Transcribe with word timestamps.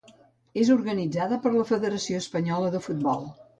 És 0.61 0.71
organitzada 0.75 1.39
per 1.45 1.53
la 1.57 1.67
Federació 1.73 2.25
Espanyola 2.25 2.75
de 2.79 2.85
Futbol. 2.89 3.33